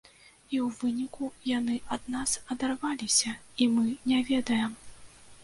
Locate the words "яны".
1.49-1.75